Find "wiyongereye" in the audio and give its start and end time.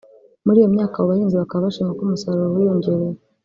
2.55-3.17